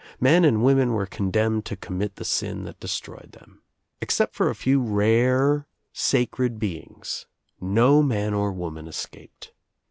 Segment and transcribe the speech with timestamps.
[0.19, 3.61] Men and women were condemned to commit the sin that destroyed them.
[4.01, 7.27] Except for a few rare sacred beings
[7.59, 9.53] no man or woman escaped.